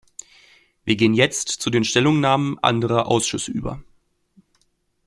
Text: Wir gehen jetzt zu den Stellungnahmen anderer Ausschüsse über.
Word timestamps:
Wir 0.83 0.95
gehen 0.95 1.13
jetzt 1.13 1.47
zu 1.49 1.69
den 1.69 1.83
Stellungnahmen 1.83 2.57
anderer 2.63 3.05
Ausschüsse 3.05 3.51
über. 3.51 3.83